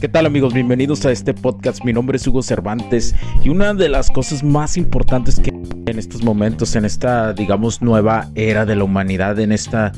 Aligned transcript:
¿Qué 0.00 0.08
tal 0.08 0.24
amigos? 0.24 0.54
Bienvenidos 0.54 1.04
a 1.04 1.12
este 1.12 1.34
podcast. 1.34 1.84
Mi 1.84 1.92
nombre 1.92 2.16
es 2.16 2.26
Hugo 2.26 2.42
Cervantes 2.42 3.14
y 3.44 3.50
una 3.50 3.74
de 3.74 3.90
las 3.90 4.10
cosas 4.10 4.42
más 4.42 4.78
importantes 4.78 5.38
que 5.38 5.50
en 5.50 5.98
estos 5.98 6.22
momentos, 6.24 6.74
en 6.74 6.86
esta, 6.86 7.34
digamos, 7.34 7.82
nueva 7.82 8.30
era 8.34 8.64
de 8.64 8.76
la 8.76 8.84
humanidad, 8.84 9.38
en 9.38 9.52
esta 9.52 9.92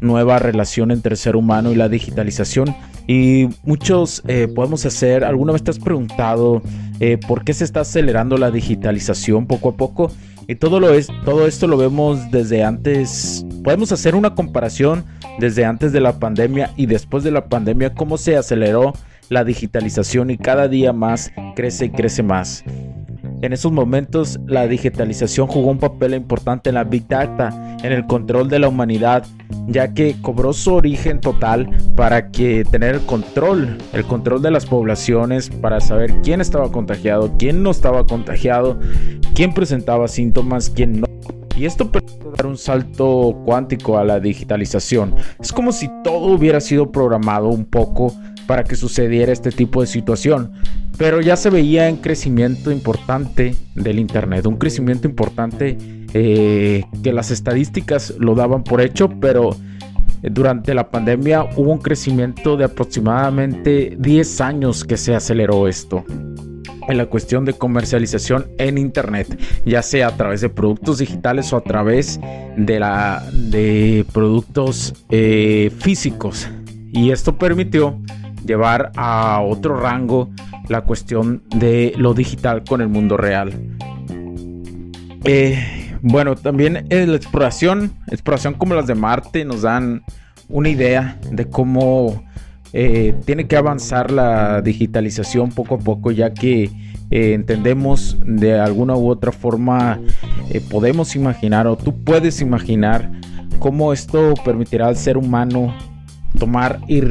nueva 0.00 0.38
relación 0.38 0.92
entre 0.92 1.14
el 1.14 1.16
ser 1.16 1.34
humano 1.34 1.72
y 1.72 1.74
la 1.74 1.88
digitalización. 1.88 2.72
Y 3.08 3.48
muchos 3.64 4.22
eh, 4.28 4.46
podemos 4.46 4.86
hacer, 4.86 5.24
alguna 5.24 5.52
vez 5.52 5.64
te 5.64 5.72
has 5.72 5.80
preguntado 5.80 6.62
eh, 7.00 7.18
por 7.26 7.42
qué 7.42 7.52
se 7.52 7.64
está 7.64 7.80
acelerando 7.80 8.38
la 8.38 8.52
digitalización 8.52 9.48
poco 9.48 9.70
a 9.70 9.76
poco. 9.76 10.12
Y 10.46 10.54
todo, 10.54 10.78
lo 10.78 10.94
es, 10.94 11.08
todo 11.24 11.48
esto 11.48 11.66
lo 11.66 11.76
vemos 11.76 12.30
desde 12.30 12.62
antes, 12.62 13.44
podemos 13.64 13.90
hacer 13.90 14.14
una 14.14 14.36
comparación 14.36 15.04
desde 15.40 15.64
antes 15.64 15.92
de 15.92 16.00
la 16.00 16.20
pandemia 16.20 16.70
y 16.76 16.86
después 16.86 17.24
de 17.24 17.32
la 17.32 17.46
pandemia, 17.48 17.92
cómo 17.94 18.18
se 18.18 18.36
aceleró 18.36 18.94
la 19.28 19.44
digitalización 19.44 20.30
y 20.30 20.38
cada 20.38 20.68
día 20.68 20.92
más 20.92 21.32
crece 21.54 21.86
y 21.86 21.90
crece 21.90 22.22
más. 22.22 22.64
En 23.40 23.52
esos 23.52 23.70
momentos 23.70 24.40
la 24.46 24.66
digitalización 24.66 25.46
jugó 25.46 25.70
un 25.70 25.78
papel 25.78 26.14
importante 26.14 26.70
en 26.70 26.74
la 26.74 26.84
Big 26.84 27.06
Data, 27.06 27.76
en 27.84 27.92
el 27.92 28.04
control 28.06 28.48
de 28.48 28.58
la 28.58 28.68
humanidad, 28.68 29.24
ya 29.68 29.94
que 29.94 30.16
cobró 30.20 30.52
su 30.52 30.74
origen 30.74 31.20
total 31.20 31.70
para 31.94 32.30
que 32.30 32.64
tener 32.64 32.96
el 32.96 33.00
control, 33.02 33.78
el 33.92 34.04
control 34.04 34.42
de 34.42 34.50
las 34.50 34.66
poblaciones, 34.66 35.50
para 35.50 35.78
saber 35.78 36.12
quién 36.22 36.40
estaba 36.40 36.72
contagiado, 36.72 37.32
quién 37.38 37.62
no 37.62 37.70
estaba 37.70 38.06
contagiado, 38.06 38.80
quién 39.34 39.54
presentaba 39.54 40.08
síntomas, 40.08 40.70
quién 40.70 41.00
no. 41.00 41.06
Y 41.56 41.64
esto 41.64 41.90
permite 41.92 42.18
dar 42.36 42.46
un 42.46 42.56
salto 42.56 43.40
cuántico 43.44 43.98
a 43.98 44.04
la 44.04 44.18
digitalización. 44.18 45.14
Es 45.40 45.52
como 45.52 45.72
si 45.72 45.88
todo 46.02 46.26
hubiera 46.26 46.60
sido 46.60 46.90
programado 46.90 47.48
un 47.48 47.64
poco 47.64 48.14
para 48.48 48.64
que 48.64 48.76
sucediera 48.76 49.30
este 49.30 49.52
tipo 49.52 49.82
de 49.82 49.86
situación. 49.86 50.52
Pero 50.96 51.20
ya 51.20 51.36
se 51.36 51.50
veía 51.50 51.86
en 51.86 51.98
crecimiento 51.98 52.72
importante 52.72 53.54
del 53.74 53.98
Internet, 53.98 54.46
un 54.46 54.56
crecimiento 54.56 55.06
importante 55.06 55.76
eh, 56.14 56.82
que 57.02 57.12
las 57.12 57.30
estadísticas 57.30 58.14
lo 58.18 58.34
daban 58.34 58.64
por 58.64 58.80
hecho, 58.80 59.10
pero 59.20 59.54
durante 60.22 60.72
la 60.72 60.90
pandemia 60.90 61.44
hubo 61.56 61.72
un 61.72 61.78
crecimiento 61.78 62.56
de 62.56 62.64
aproximadamente 62.64 63.94
10 63.98 64.40
años 64.40 64.82
que 64.82 64.96
se 64.96 65.14
aceleró 65.14 65.68
esto 65.68 66.06
en 66.88 66.96
la 66.96 67.04
cuestión 67.04 67.44
de 67.44 67.52
comercialización 67.52 68.46
en 68.56 68.78
internet, 68.78 69.38
ya 69.66 69.82
sea 69.82 70.08
a 70.08 70.16
través 70.16 70.40
de 70.40 70.48
productos 70.48 70.96
digitales 70.98 71.52
o 71.52 71.58
a 71.58 71.60
través 71.60 72.18
de 72.56 72.80
la 72.80 73.22
de 73.30 74.06
productos 74.10 74.94
eh, 75.10 75.70
físicos. 75.80 76.48
Y 76.90 77.10
esto 77.10 77.36
permitió 77.36 78.00
llevar 78.48 78.90
a 78.96 79.40
otro 79.42 79.78
rango 79.78 80.30
la 80.68 80.80
cuestión 80.80 81.42
de 81.54 81.92
lo 81.96 82.14
digital 82.14 82.64
con 82.64 82.80
el 82.80 82.88
mundo 82.88 83.16
real. 83.16 83.52
Eh, 85.24 85.94
bueno, 86.00 86.34
también 86.34 86.86
la 86.88 87.16
exploración, 87.16 87.92
exploración 88.08 88.54
como 88.54 88.74
las 88.74 88.86
de 88.86 88.94
Marte 88.94 89.44
nos 89.44 89.62
dan 89.62 90.02
una 90.48 90.68
idea 90.68 91.18
de 91.30 91.44
cómo 91.48 92.24
eh, 92.72 93.14
tiene 93.24 93.46
que 93.46 93.56
avanzar 93.56 94.10
la 94.10 94.62
digitalización 94.62 95.50
poco 95.50 95.76
a 95.76 95.78
poco, 95.78 96.10
ya 96.10 96.32
que 96.32 96.70
eh, 97.10 97.34
entendemos 97.34 98.16
de 98.24 98.58
alguna 98.58 98.96
u 98.96 99.08
otra 99.08 99.32
forma, 99.32 100.00
podemos 100.70 101.14
imaginar 101.14 101.66
o 101.66 101.76
tú 101.76 102.02
puedes 102.04 102.40
imaginar 102.40 103.10
cómo 103.58 103.92
esto 103.92 104.34
permitirá 104.44 104.88
al 104.88 104.96
ser 104.96 105.18
humano 105.18 105.74
tomar 106.38 106.80
y 106.88 107.02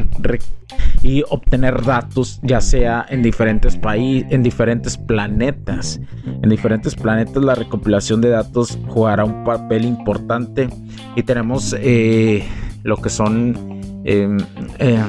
y 1.04 1.24
obtener 1.30 1.84
datos 1.84 2.40
ya 2.44 2.62
sea 2.62 3.06
en 3.10 3.24
diferentes 3.24 3.78
países, 3.78 4.32
en 4.32 4.44
diferentes 4.44 4.98
planetas. 4.98 6.00
En 6.26 6.50
diferentes 6.50 6.96
planetas 6.96 7.44
la 7.44 7.56
recopilación 7.56 8.22
de 8.22 8.30
datos 8.30 8.78
jugará 8.88 9.24
un 9.26 9.44
papel 9.44 9.86
importante 9.86 10.70
y 11.16 11.24
tenemos 11.24 11.76
eh, 11.80 12.44
lo 12.84 12.98
que 12.98 13.10
son 13.10 13.82
em, 14.04 14.38
eh, 14.80 15.04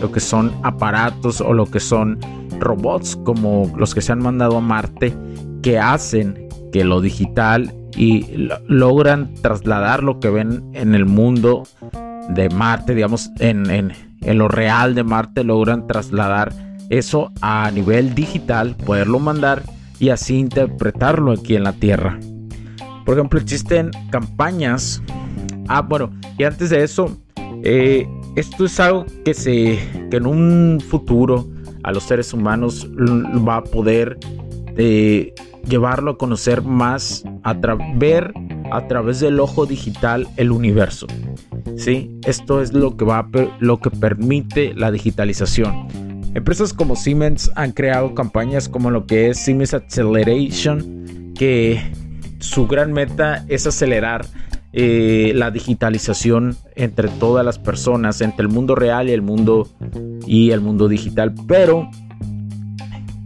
lo 0.00 0.12
que 0.12 0.20
son 0.20 0.52
aparatos 0.62 1.40
o 1.40 1.54
lo 1.54 1.66
que 1.66 1.80
son 1.80 2.18
robots 2.60 3.16
como 3.16 3.72
los 3.76 3.94
que 3.94 4.02
se 4.02 4.12
han 4.12 4.18
mandado 4.18 4.58
a 4.58 4.60
Marte 4.60 5.14
que 5.62 5.78
hacen 5.78 6.48
que 6.72 6.84
lo 6.84 7.00
digital 7.00 7.74
y 7.96 8.48
logran 8.68 9.34
trasladar 9.42 10.02
lo 10.02 10.20
que 10.20 10.28
ven 10.28 10.62
en 10.74 10.94
el 10.94 11.06
mundo 11.06 11.64
de 12.28 12.50
Marte, 12.50 12.94
digamos, 12.94 13.30
en, 13.38 13.70
en, 13.70 13.92
en 14.22 14.38
lo 14.38 14.48
real 14.48 14.94
de 14.94 15.04
Marte 15.04 15.44
logran 15.44 15.86
trasladar 15.86 16.52
eso 16.90 17.32
a 17.40 17.70
nivel 17.70 18.14
digital, 18.14 18.76
poderlo 18.76 19.18
mandar 19.18 19.62
y 19.98 20.10
así 20.10 20.36
interpretarlo 20.36 21.32
aquí 21.32 21.56
en 21.56 21.64
la 21.64 21.72
Tierra. 21.72 22.18
Por 23.04 23.16
ejemplo, 23.16 23.40
existen 23.40 23.90
campañas. 24.10 25.02
Ah, 25.68 25.82
bueno, 25.82 26.10
y 26.38 26.44
antes 26.44 26.70
de 26.70 26.82
eso, 26.82 27.16
eh, 27.62 28.06
esto 28.36 28.66
es 28.66 28.78
algo 28.80 29.06
que 29.24 29.34
se 29.34 29.78
que 30.10 30.16
en 30.16 30.26
un 30.26 30.80
futuro 30.80 31.46
a 31.82 31.92
los 31.92 32.04
seres 32.04 32.32
humanos 32.32 32.88
va 32.96 33.56
a 33.56 33.64
poder 33.64 34.18
eh, 34.76 35.32
llevarlo 35.68 36.12
a 36.12 36.18
conocer 36.18 36.62
más, 36.62 37.24
a 37.42 37.54
ver 37.94 38.32
a 38.70 38.86
través 38.88 39.20
del 39.20 39.40
ojo 39.40 39.66
digital 39.66 40.28
el 40.36 40.50
universo. 40.50 41.06
¿sí? 41.76 42.10
Esto 42.24 42.60
es 42.60 42.72
lo 42.72 42.96
que, 42.96 43.06
lo 43.60 43.80
que 43.80 43.90
permite 43.90 44.74
la 44.74 44.90
digitalización. 44.90 45.88
Empresas 46.34 46.72
como 46.72 46.96
Siemens 46.96 47.50
han 47.54 47.72
creado 47.72 48.14
campañas 48.14 48.68
como 48.68 48.90
lo 48.90 49.06
que 49.06 49.30
es 49.30 49.38
Siemens 49.38 49.72
Acceleration, 49.72 51.32
que 51.34 51.80
su 52.38 52.66
gran 52.66 52.92
meta 52.92 53.44
es 53.48 53.66
acelerar 53.66 54.26
eh, 54.72 55.32
la 55.34 55.50
digitalización 55.50 56.54
entre 56.74 57.08
todas 57.08 57.44
las 57.44 57.58
personas, 57.58 58.20
entre 58.20 58.42
el 58.42 58.52
mundo 58.52 58.74
real 58.74 59.08
y 59.08 59.12
el 59.12 59.22
mundo 59.22 59.68
y 60.26 60.50
el 60.50 60.60
mundo 60.60 60.88
digital. 60.88 61.34
Pero, 61.48 61.88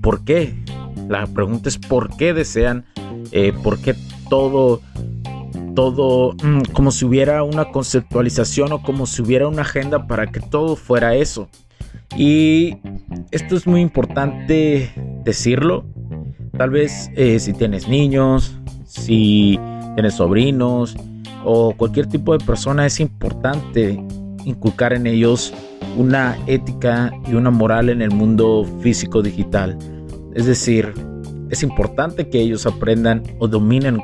¿por 0.00 0.24
qué? 0.24 0.54
La 1.08 1.26
pregunta 1.26 1.68
es 1.68 1.78
¿por 1.78 2.16
qué 2.16 2.32
desean? 2.32 2.84
Eh, 3.32 3.52
¿Por 3.64 3.80
qué 3.80 3.96
todo 4.28 4.80
todo 5.74 6.34
mm, 6.42 6.72
como 6.72 6.90
si 6.90 7.04
hubiera 7.04 7.42
una 7.42 7.70
conceptualización 7.70 8.72
o 8.72 8.82
como 8.82 9.06
si 9.06 9.22
hubiera 9.22 9.48
una 9.48 9.62
agenda 9.62 10.06
para 10.06 10.26
que 10.26 10.40
todo 10.40 10.76
fuera 10.76 11.14
eso. 11.14 11.48
Y 12.16 12.76
esto 13.30 13.56
es 13.56 13.66
muy 13.66 13.80
importante 13.80 14.90
decirlo. 15.24 15.84
Tal 16.56 16.70
vez 16.70 17.10
eh, 17.16 17.38
si 17.38 17.52
tienes 17.52 17.88
niños, 17.88 18.56
si 18.84 19.58
tienes 19.94 20.14
sobrinos 20.14 20.96
o 21.44 21.72
cualquier 21.76 22.06
tipo 22.06 22.36
de 22.36 22.44
persona, 22.44 22.86
es 22.86 23.00
importante 23.00 24.02
inculcar 24.44 24.92
en 24.92 25.06
ellos 25.06 25.54
una 25.96 26.36
ética 26.46 27.12
y 27.26 27.34
una 27.34 27.50
moral 27.50 27.88
en 27.88 28.02
el 28.02 28.10
mundo 28.10 28.66
físico 28.80 29.22
digital. 29.22 29.78
Es 30.34 30.46
decir, 30.46 30.92
es 31.50 31.62
importante 31.62 32.28
que 32.28 32.40
ellos 32.40 32.66
aprendan 32.66 33.22
o 33.38 33.48
dominen 33.48 34.00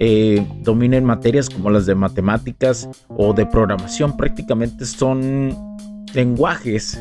eh, 0.00 0.44
dominen 0.62 1.04
materias 1.04 1.48
como 1.48 1.70
las 1.70 1.86
de 1.86 1.94
matemáticas 1.94 2.88
o 3.08 3.32
de 3.32 3.46
programación. 3.46 4.16
Prácticamente 4.16 4.84
son 4.86 5.56
lenguajes, 6.14 7.00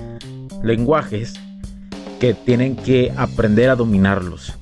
lenguajes 0.63 1.33
que 2.19 2.33
tienen 2.33 2.75
que 2.75 3.11
aprender 3.15 3.69
a 3.69 3.75
dominarlos. 3.75 4.53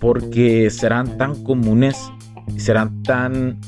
Porque 0.00 0.70
serán 0.70 1.16
tan 1.16 1.44
comunes 1.44 2.10
serán 2.56 3.02
tan, 3.02 3.58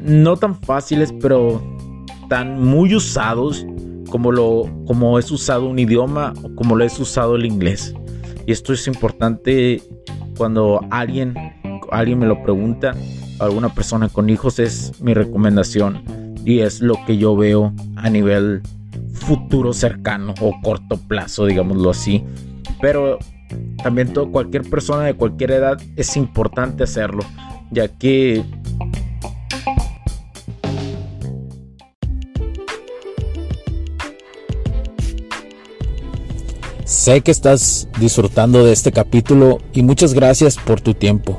no 0.00 0.36
tan 0.36 0.54
fáciles, 0.60 1.12
pero 1.20 1.62
tan 2.28 2.62
muy 2.62 2.94
usados 2.94 3.66
como 4.10 4.32
lo 4.32 4.70
como 4.86 5.18
es 5.18 5.30
usado 5.30 5.66
un 5.66 5.78
idioma 5.78 6.32
o 6.42 6.54
como 6.54 6.76
lo 6.76 6.84
es 6.84 6.98
usado 6.98 7.36
el 7.36 7.46
inglés. 7.46 7.94
Y 8.46 8.52
esto 8.52 8.72
es 8.72 8.86
importante 8.86 9.82
cuando 10.36 10.80
alguien 10.90 11.34
alguien 11.90 12.18
me 12.18 12.26
lo 12.26 12.42
pregunta, 12.42 12.94
alguna 13.38 13.74
persona 13.74 14.08
con 14.08 14.30
hijos, 14.30 14.58
es 14.58 15.00
mi 15.00 15.14
recomendación 15.14 16.02
y 16.44 16.60
es 16.60 16.80
lo 16.80 16.94
que 17.06 17.18
yo 17.18 17.36
veo 17.36 17.72
a 17.96 18.10
nivel 18.10 18.62
futuro 19.12 19.72
cercano 19.72 20.34
o 20.40 20.54
corto 20.62 20.96
plazo, 20.96 21.46
digámoslo 21.46 21.90
así. 21.90 22.24
Pero 22.80 23.18
también 23.82 24.12
todo, 24.12 24.30
cualquier 24.30 24.62
persona 24.68 25.04
de 25.04 25.14
cualquier 25.14 25.52
edad 25.52 25.78
es 25.96 26.16
importante 26.16 26.84
hacerlo, 26.84 27.22
ya 27.70 27.88
que 27.88 28.44
Sé 36.84 37.20
que 37.20 37.30
estás 37.30 37.86
disfrutando 38.00 38.64
de 38.64 38.72
este 38.72 38.92
capítulo 38.92 39.58
y 39.74 39.82
muchas 39.82 40.14
gracias 40.14 40.56
por 40.56 40.80
tu 40.80 40.94
tiempo. 40.94 41.38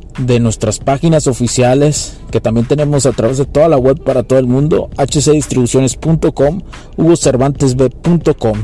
de 0.17 0.39
nuestras 0.39 0.79
páginas 0.79 1.27
oficiales 1.27 2.19
que 2.31 2.41
también 2.41 2.67
tenemos 2.67 3.05
a 3.05 3.11
través 3.11 3.37
de 3.37 3.45
toda 3.45 3.67
la 3.69 3.77
web 3.77 4.03
para 4.03 4.23
todo 4.23 4.39
el 4.39 4.47
mundo, 4.47 4.89
hcdistribuciones.com, 4.97 6.61
hugocervantesb.com. 6.97 8.57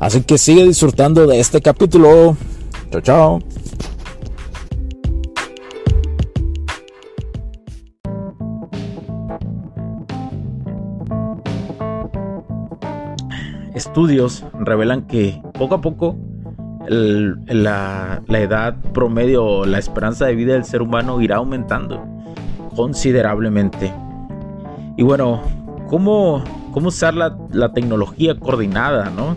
Así 0.00 0.22
que 0.22 0.38
sigue 0.38 0.64
disfrutando 0.64 1.26
de 1.26 1.40
este 1.40 1.60
capítulo. 1.60 2.36
Chao, 2.90 3.00
chao. 3.00 3.38
Estudios 13.74 14.44
revelan 14.58 15.06
que 15.06 15.42
poco 15.52 15.74
a 15.74 15.80
poco 15.82 16.16
la, 16.88 18.22
edad 18.28 18.76
promedio, 18.92 19.64
la 19.66 19.78
esperanza 19.78 20.26
de 20.26 20.34
vida 20.34 20.54
del 20.54 20.64
ser 20.64 20.82
humano 20.82 21.20
irá 21.20 21.36
aumentando 21.36 22.04
considerablemente. 22.74 23.92
Y 24.96 25.02
bueno, 25.02 25.42
¿cómo, 25.88 26.44
cómo 26.72 26.88
usar 26.88 27.14
la, 27.14 27.72
tecnología 27.72 28.38
coordinada? 28.38 29.10
¿no? 29.10 29.36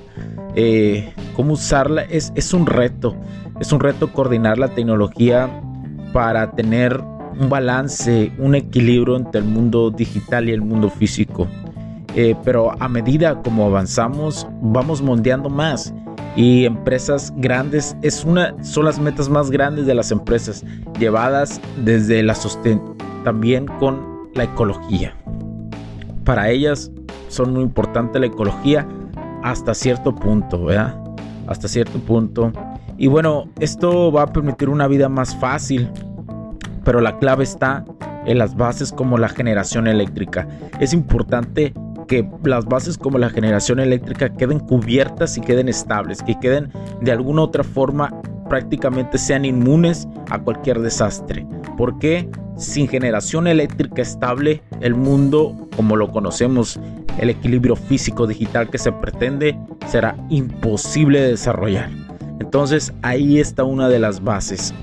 Eh, 0.55 1.13
¿Cómo 1.35 1.53
usarla? 1.53 2.03
Es, 2.03 2.31
es 2.35 2.53
un 2.53 2.65
reto. 2.65 3.15
Es 3.59 3.71
un 3.71 3.79
reto 3.79 4.11
coordinar 4.13 4.57
la 4.57 4.69
tecnología 4.69 5.49
para 6.13 6.51
tener 6.51 7.01
un 7.39 7.49
balance, 7.49 8.31
un 8.37 8.55
equilibrio 8.55 9.15
entre 9.15 9.41
el 9.41 9.47
mundo 9.47 9.91
digital 9.91 10.49
y 10.49 10.51
el 10.51 10.61
mundo 10.61 10.89
físico. 10.89 11.47
Eh, 12.15 12.35
pero 12.43 12.71
a 12.81 12.87
medida 12.89 13.41
como 13.41 13.65
avanzamos, 13.65 14.47
vamos 14.61 15.01
mondeando 15.01 15.49
más 15.49 15.93
y 16.39 16.63
empresas 16.63 17.33
grandes. 17.35 17.97
Es 18.01 18.23
una 18.23 18.55
son 18.63 18.85
las 18.85 18.97
metas 18.97 19.27
más 19.27 19.51
grandes 19.51 19.85
de 19.85 19.93
las 19.93 20.09
empresas 20.09 20.63
llevadas 20.97 21.59
desde 21.83 22.23
la 22.23 22.33
sostén 22.33 22.81
también 23.25 23.65
con 23.65 24.29
la 24.35 24.45
ecología. 24.45 25.13
Para 26.23 26.49
ellas 26.49 26.91
son 27.27 27.51
muy 27.51 27.63
importante 27.63 28.19
la 28.19 28.27
ecología 28.27 28.87
hasta 29.43 29.73
cierto 29.73 30.15
punto 30.15 30.63
¿verdad? 30.63 30.97
hasta 31.47 31.67
cierto 31.67 31.99
punto. 31.99 32.53
Y 32.97 33.07
bueno 33.07 33.49
esto 33.59 34.09
va 34.09 34.21
a 34.21 34.27
permitir 34.27 34.69
una 34.69 34.87
vida 34.87 35.09
más 35.09 35.35
fácil 35.35 35.89
pero 36.85 37.01
la 37.01 37.17
clave 37.19 37.43
está 37.43 37.83
en 38.25 38.37
las 38.37 38.55
bases 38.55 38.93
como 38.93 39.17
la 39.17 39.27
generación 39.27 39.87
eléctrica. 39.87 40.47
Es 40.79 40.93
importante 40.93 41.73
que 42.09 42.27
las 42.43 42.65
bases 42.65 42.97
como 42.97 43.19
la 43.19 43.29
generación 43.29 43.79
eléctrica 43.79 44.33
queden 44.33 44.59
cubiertas 44.59 45.37
y 45.37 45.41
queden 45.41 45.69
estables, 45.69 46.23
que 46.23 46.37
queden 46.39 46.73
de 47.01 47.11
alguna 47.11 47.43
otra 47.43 47.63
forma 47.63 48.19
prácticamente 48.49 49.19
sean 49.19 49.45
inmunes 49.45 50.07
a 50.31 50.39
cualquier 50.39 50.79
desastre. 50.79 51.45
Porque 51.77 52.27
sin 52.57 52.87
generación 52.87 53.45
eléctrica 53.45 54.01
estable, 54.01 54.63
el 54.81 54.95
mundo 54.95 55.69
como 55.75 55.95
lo 55.95 56.11
conocemos, 56.11 56.79
el 57.19 57.29
equilibrio 57.29 57.75
físico 57.75 58.25
digital 58.25 58.71
que 58.71 58.79
se 58.79 58.91
pretende, 58.91 59.57
será 59.87 60.17
imposible 60.29 61.21
de 61.21 61.29
desarrollar. 61.29 61.91
Entonces 62.39 62.91
ahí 63.03 63.39
está 63.39 63.63
una 63.63 63.87
de 63.87 63.99
las 63.99 64.23
bases. 64.23 64.73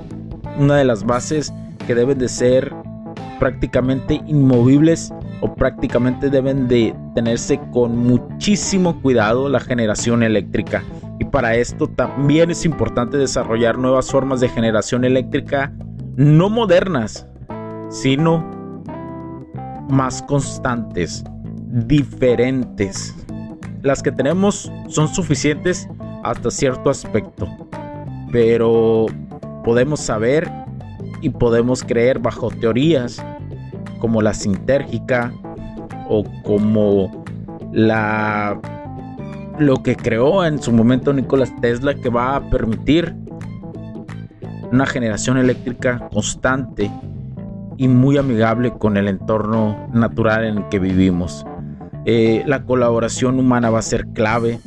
Una 0.59 0.77
de 0.77 0.85
las 0.85 1.05
bases 1.05 1.53
que 1.89 1.97
deben 1.97 2.19
de 2.19 2.29
ser 2.29 2.73
prácticamente 3.41 4.23
inmovibles 4.27 5.13
o 5.41 5.55
prácticamente 5.55 6.31
deben 6.31 6.69
de 6.69 6.95
tenerse 7.15 7.61
con 7.73 7.97
muchísimo 7.97 9.01
cuidado 9.03 9.49
la 9.49 9.61
generación 9.61 10.23
eléctrica. 10.23 10.83
Y 11.19 11.25
para 11.25 11.55
esto 11.57 11.87
también 11.89 12.51
es 12.51 12.65
importante 12.65 13.17
desarrollar 13.17 13.79
nuevas 13.79 14.11
formas 14.11 14.41
de 14.41 14.49
generación 14.49 15.05
eléctrica 15.05 15.73
no 16.17 16.49
modernas, 16.49 17.27
sino 17.91 18.45
más 19.91 20.23
constantes, 20.23 21.23
diferentes. 21.69 23.15
Las 23.83 24.03
que 24.03 24.11
tenemos 24.11 24.73
son 24.89 25.09
suficientes 25.09 25.87
hasta 26.25 26.51
cierto 26.51 26.91
aspecto, 26.91 27.47
pero 28.33 29.07
podemos 29.63 30.01
saber 30.01 30.51
y 31.21 31.31
podemos 31.31 31.85
creer 31.85 32.19
bajo 32.19 32.51
teorías 32.51 33.23
como 34.07 34.23
la 34.23 34.35
sintérgica 34.35 35.33
o 36.09 36.23
como 36.45 37.25
la 37.73 38.57
lo 39.59 39.83
que 39.83 39.97
creó 39.97 40.45
en 40.45 40.63
su 40.63 40.71
momento 40.71 41.13
Nicolás 41.13 41.53
Tesla 41.61 41.93
que 41.93 42.09
va 42.09 42.37
a 42.37 42.49
permitir 42.49 43.17
una 44.71 44.87
generación 44.87 45.39
eléctrica 45.39 46.09
constante 46.13 46.89
y 47.77 47.89
muy 47.89 48.17
amigable 48.17 48.75
con 48.75 48.97
el 48.97 49.09
entorno 49.09 49.89
natural 49.93 50.45
en 50.45 50.59
el 50.59 50.69
que 50.69 50.79
vivimos. 50.79 51.45
Eh, 52.05 52.45
la 52.47 52.65
colaboración 52.65 53.41
humana 53.41 53.71
va 53.71 53.81
a 53.81 53.83
ser 53.83 54.07
clave. 54.15 54.61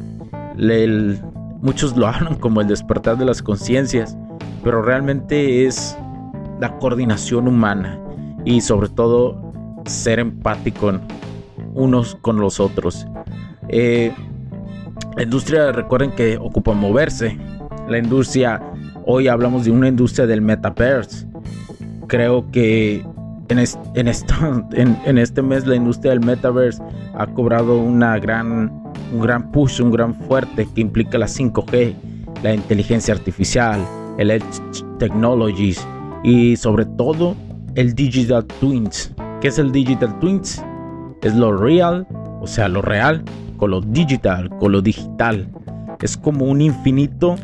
muchos 1.62 1.96
lo 1.96 2.08
hablan 2.10 2.36
como 2.36 2.60
el 2.60 2.68
despertar 2.68 3.18
de 3.18 3.24
las 3.24 3.42
conciencias, 3.42 4.18
pero 4.66 4.82
realmente 4.82 5.66
es 5.66 5.98
la 6.60 6.78
coordinación 6.78 7.48
humana 7.48 8.02
y 8.46 8.62
sobre 8.62 8.90
todo 8.90 9.52
ser 9.86 10.20
empático 10.20 11.00
unos 11.74 12.16
con 12.22 12.40
los 12.40 12.60
otros. 12.60 13.08
Eh, 13.70 14.14
la 15.16 15.24
industria, 15.24 15.72
recuerden 15.72 16.12
que 16.12 16.38
ocupa 16.38 16.74
moverse. 16.74 17.38
La 17.88 17.98
industria, 17.98 18.62
hoy 19.06 19.28
hablamos 19.28 19.66
de 19.66 19.72
una 19.72 19.88
industria 19.88 20.28
del 20.28 20.42
metaverse. 20.42 21.28
Creo 22.08 22.50
que 22.52 23.06
en, 23.50 23.60
en, 23.96 24.08
esto, 24.08 24.34
en, 24.74 25.18
este 25.18 25.42
mes 25.42 25.66
la 25.66 25.76
industria 25.76 26.12
del 26.12 26.22
metaverse 26.22 26.82
ha 27.16 27.28
cobrado 27.28 27.78
una 27.80 28.18
gran, 28.20 28.72
un 29.14 29.22
gran 29.22 29.52
push, 29.52 29.82
un 29.82 29.92
gran 29.92 30.14
fuerte 30.14 30.68
que 30.74 30.82
implica 30.82 31.18
la 31.18 31.28
5G, 31.28 31.94
la 32.44 32.54
inteligencia 32.54 33.14
artificial, 33.14 33.86
el 34.18 34.32
Edge 34.32 34.46
Technologies 35.00 35.86
y 36.24 36.56
sobre 36.56 36.86
todo 36.86 37.36
el 37.80 37.96
Digital 37.96 38.46
Twins. 38.60 39.14
¿Qué 39.40 39.48
es 39.48 39.58
el 39.58 39.72
Digital 39.72 40.20
Twins? 40.20 40.62
Es 41.22 41.34
lo 41.34 41.56
real, 41.56 42.06
o 42.42 42.46
sea, 42.46 42.68
lo 42.68 42.82
real, 42.82 43.24
con 43.56 43.72
lo 43.72 43.80
digital, 43.80 44.50
con 44.60 44.74
lo 44.74 44.82
digital. 44.82 45.48
Es 46.02 46.18
como 46.18 46.44
un 46.44 46.60
infinito 46.60 47.38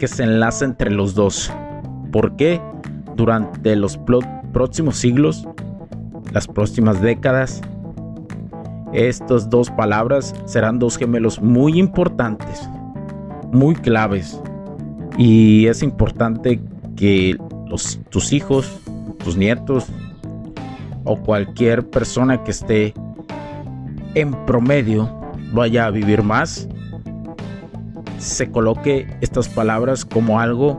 que 0.00 0.08
se 0.08 0.24
enlaza 0.24 0.64
entre 0.64 0.90
los 0.90 1.14
dos. 1.14 1.52
¿Por 2.10 2.34
qué? 2.34 2.60
Durante 3.14 3.76
los 3.76 3.96
próximos 4.52 4.96
siglos, 4.96 5.46
las 6.32 6.48
próximas 6.48 7.00
décadas, 7.00 7.62
estas 8.92 9.48
dos 9.48 9.70
palabras 9.70 10.34
serán 10.46 10.80
dos 10.80 10.96
gemelos 10.96 11.40
muy 11.40 11.78
importantes, 11.78 12.68
muy 13.52 13.76
claves. 13.76 14.42
Y 15.16 15.68
es 15.68 15.84
importante 15.84 16.60
que 16.96 17.36
los, 17.68 18.00
tus 18.10 18.32
hijos, 18.32 18.80
tus 19.26 19.36
nietos 19.36 19.86
o 21.02 21.16
cualquier 21.16 21.90
persona 21.90 22.44
que 22.44 22.52
esté 22.52 22.94
en 24.14 24.32
promedio 24.46 25.10
vaya 25.52 25.86
a 25.86 25.90
vivir 25.90 26.22
más, 26.22 26.68
se 28.18 28.48
coloque 28.52 29.08
estas 29.20 29.48
palabras 29.48 30.04
como 30.04 30.38
algo 30.38 30.78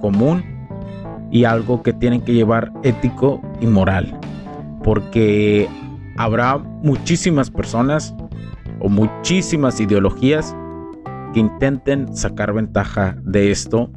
común 0.00 0.42
y 1.30 1.44
algo 1.44 1.82
que 1.82 1.92
tienen 1.92 2.22
que 2.22 2.32
llevar 2.32 2.72
ético 2.82 3.42
y 3.60 3.66
moral. 3.66 4.18
Porque 4.82 5.68
habrá 6.16 6.56
muchísimas 6.56 7.50
personas 7.50 8.14
o 8.80 8.88
muchísimas 8.88 9.78
ideologías 9.80 10.56
que 11.34 11.40
intenten 11.40 12.16
sacar 12.16 12.54
ventaja 12.54 13.16
de 13.22 13.50
esto 13.50 13.90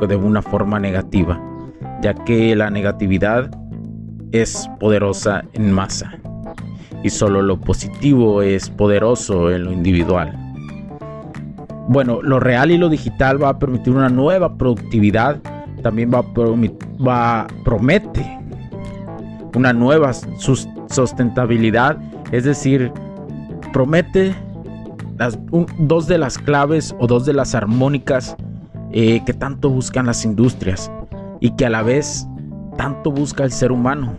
de 0.00 0.16
una 0.16 0.42
forma 0.42 0.80
negativa, 0.80 1.40
ya 2.02 2.14
que 2.14 2.54
la 2.56 2.68
negatividad 2.68 3.50
es 4.32 4.68
poderosa 4.80 5.44
en 5.52 5.72
masa 5.72 6.12
y 7.02 7.10
solo 7.10 7.42
lo 7.42 7.58
positivo 7.58 8.42
es 8.42 8.68
poderoso 8.68 9.50
en 9.50 9.64
lo 9.64 9.72
individual. 9.72 10.36
Bueno, 11.88 12.22
lo 12.22 12.40
real 12.40 12.70
y 12.70 12.78
lo 12.78 12.88
digital 12.88 13.42
va 13.42 13.50
a 13.50 13.58
permitir 13.58 13.94
una 13.94 14.08
nueva 14.08 14.56
productividad, 14.56 15.40
también 15.82 16.10
va 16.12 16.24
a, 17.06 17.46
promete 17.64 18.38
una 19.54 19.72
nueva 19.72 20.12
sustentabilidad, 20.12 21.98
es 22.30 22.44
decir, 22.44 22.92
promete 23.72 24.34
las, 25.18 25.38
dos 25.78 26.06
de 26.06 26.18
las 26.18 26.38
claves 26.38 26.94
o 26.98 27.06
dos 27.06 27.26
de 27.26 27.32
las 27.32 27.54
armónicas 27.54 28.36
eh, 28.92 29.22
que 29.24 29.34
tanto 29.34 29.68
buscan 29.70 30.06
las 30.06 30.24
industrias 30.24 30.90
y 31.42 31.50
que 31.56 31.66
a 31.66 31.70
la 31.70 31.82
vez 31.82 32.26
tanto 32.78 33.10
busca 33.10 33.42
el 33.42 33.50
ser 33.50 33.72
humano 33.72 34.14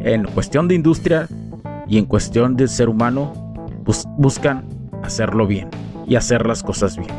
en 0.00 0.24
cuestión 0.24 0.68
de 0.68 0.74
industria 0.74 1.26
y 1.88 1.96
en 1.98 2.04
cuestión 2.04 2.54
de 2.54 2.68
ser 2.68 2.88
humano, 2.88 3.32
buscan 4.16 4.64
hacerlo 5.02 5.46
bien 5.46 5.68
y 6.06 6.16
hacer 6.16 6.46
las 6.46 6.62
cosas 6.62 6.96
bien. 6.96 7.10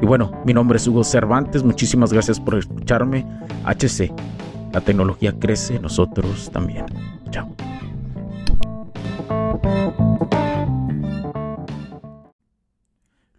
Y 0.00 0.06
bueno, 0.06 0.30
mi 0.44 0.52
nombre 0.52 0.76
es 0.76 0.86
Hugo 0.86 1.04
Cervantes, 1.04 1.64
muchísimas 1.64 2.12
gracias 2.12 2.38
por 2.38 2.58
escucharme. 2.58 3.26
HC, 3.64 4.12
la 4.72 4.82
tecnología 4.82 5.32
crece, 5.38 5.78
nosotros 5.80 6.50
también. 6.52 6.84
Chao. 7.30 7.48